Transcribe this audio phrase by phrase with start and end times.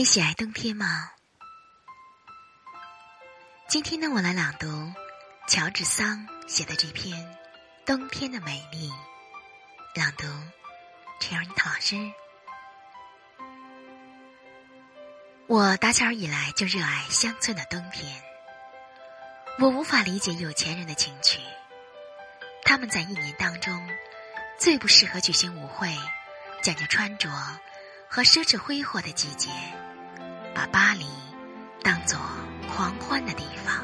[0.00, 1.10] 你喜爱冬天吗？
[3.68, 4.66] 今天呢，我来朗读
[5.46, 7.22] 乔治桑写的这篇
[7.84, 8.88] 《冬天的美丽》。
[9.94, 10.24] 朗读
[11.20, 11.96] 陈尔妮老师。
[15.46, 18.22] 我打小以来就热爱乡村的冬天。
[19.58, 21.40] 我无法理解有钱人的情趣，
[22.64, 23.86] 他们在一年当中
[24.58, 25.94] 最不适合举行舞会、
[26.62, 27.28] 讲究穿着
[28.08, 29.50] 和奢侈挥霍的季节。
[30.60, 31.06] 把巴黎
[31.82, 32.20] 当作
[32.68, 33.82] 狂欢的地方，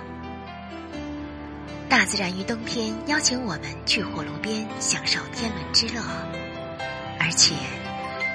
[1.89, 6.03] 大自然于冬天邀请我们去火炉边享受天伦之乐，
[7.19, 7.55] 而且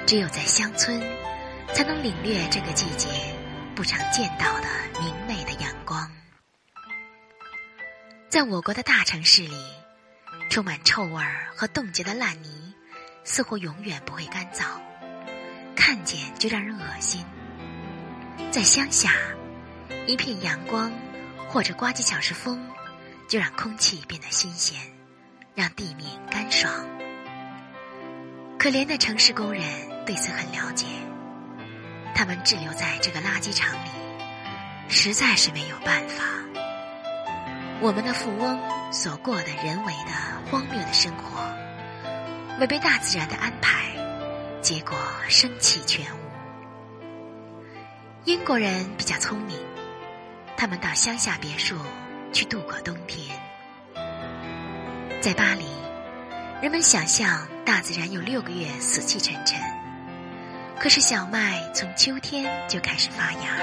[0.08, 1.00] 只有在乡村
[1.72, 3.06] 才能领略这个季节
[3.76, 4.66] 不常见到的
[5.00, 6.10] 明媚的阳光。
[8.28, 9.54] 在我国的大城市里，
[10.50, 12.74] 充满臭味儿和冻结的烂泥
[13.22, 14.64] 似乎永远不会干燥，
[15.76, 17.24] 看见就让人恶心。
[18.50, 19.12] 在乡下，
[20.06, 20.92] 一片阳光
[21.48, 22.60] 或者刮几小时风，
[23.28, 24.78] 就让空气变得新鲜，
[25.54, 26.70] 让地面干爽。
[28.58, 29.64] 可怜的城市工人
[30.06, 30.86] 对此很了解，
[32.14, 33.88] 他们滞留在这个垃圾场里，
[34.88, 36.24] 实在是没有办法。
[37.80, 38.60] 我们的富翁
[38.92, 40.12] 所过的人为的
[40.50, 41.40] 荒谬的生活，
[42.60, 43.90] 违背大自然的安排，
[44.60, 44.96] 结果
[45.28, 46.31] 生气全无。
[48.24, 49.58] 英国人比较聪明，
[50.56, 51.76] 他们到乡下别墅
[52.32, 53.36] 去度过冬天。
[55.20, 55.66] 在巴黎，
[56.62, 59.60] 人们想象大自然有六个月死气沉沉，
[60.78, 63.56] 可是小麦从秋天就开始发芽，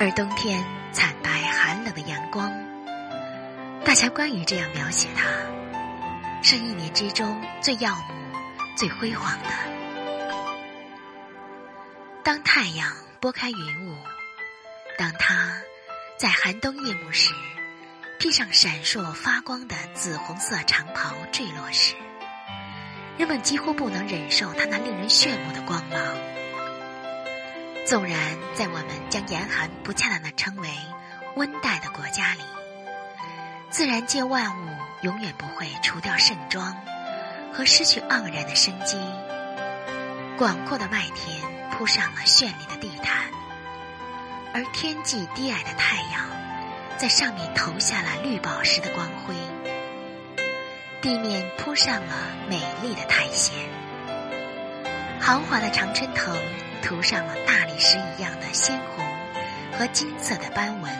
[0.00, 2.52] 而冬天惨白寒冷的阳光，
[3.84, 5.28] 大家关于这样描写它，
[6.42, 8.14] 是一年之中最耀目、
[8.76, 9.48] 最辉煌的。
[12.24, 12.92] 当太阳。
[13.20, 13.94] 拨开云雾，
[14.96, 15.60] 当他
[16.16, 17.34] 在寒冬夜幕时
[18.18, 21.94] 披上闪烁发光的紫红色长袍坠落时，
[23.18, 26.00] 人们几乎不能忍受他那令人炫目的光芒。
[27.86, 30.70] 纵然在我们将严寒不恰当的称为
[31.36, 32.42] 温带的国家里，
[33.68, 34.70] 自然界万物
[35.02, 36.74] 永远不会除掉盛装
[37.52, 38.96] 和失去盎然的生机。
[40.38, 41.59] 广阔的麦田。
[41.80, 43.30] 铺上了绚丽的地毯，
[44.52, 46.28] 而天际低矮的太阳
[46.98, 49.34] 在上面投下了绿宝石的光辉，
[51.00, 52.14] 地面铺上了
[52.50, 53.56] 美丽的苔藓，
[55.18, 56.36] 豪华的常春藤
[56.82, 59.02] 涂上了大理石一样的鲜红
[59.78, 60.92] 和金色的斑纹，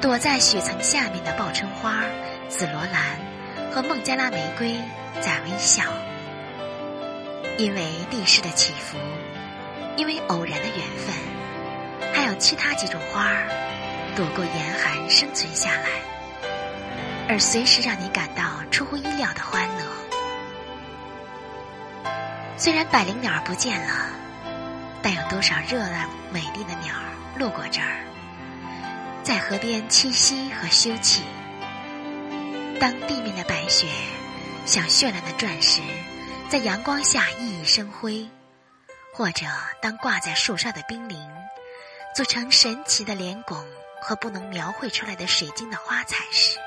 [0.00, 2.04] 躲在雪层下面的报春花、
[2.48, 3.18] 紫罗兰
[3.70, 4.80] 和孟加拉玫瑰
[5.20, 5.84] 在微笑。
[7.60, 8.96] 因为地势的起伏，
[9.94, 11.14] 因为偶然的缘分，
[12.14, 13.46] 还有其他几种花儿
[14.16, 15.88] 躲过严寒生存下来，
[17.28, 19.84] 而随时让你感到出乎意料的欢乐。
[22.56, 24.06] 虽然百灵鸟不见了，
[25.02, 28.00] 但有多少热闹美丽的鸟儿路过这儿，
[29.22, 31.20] 在河边栖息和休憩。
[32.80, 33.86] 当地面的白雪
[34.64, 35.82] 像绚烂的钻石。
[36.50, 38.28] 在阳光下熠熠生辉，
[39.14, 39.46] 或者
[39.80, 41.16] 当挂在树梢的冰凌
[42.12, 43.64] 组成神奇的莲拱
[44.02, 46.58] 和不能描绘出来的水晶的花彩时，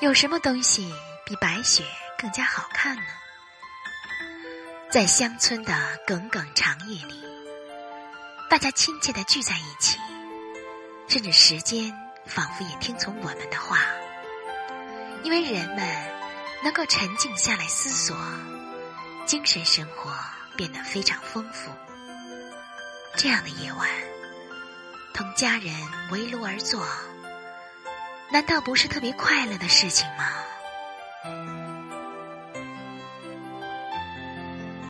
[0.00, 0.92] 有什么东西
[1.24, 1.82] 比白雪
[2.18, 3.02] 更加好看呢？
[4.90, 5.72] 在乡村的
[6.06, 7.24] 耿耿长夜里，
[8.50, 9.98] 大家亲切的聚在一起，
[11.08, 11.90] 甚至时间
[12.26, 13.78] 仿佛也听从我们的话，
[15.22, 16.19] 因为人们。
[16.62, 18.16] 能够沉静下来思索，
[19.26, 20.12] 精神生活
[20.56, 21.70] 变得非常丰富。
[23.16, 23.88] 这样的夜晚，
[25.14, 25.74] 同家人
[26.10, 26.86] 围炉而坐，
[28.30, 31.49] 难道不是特别快乐的事情吗？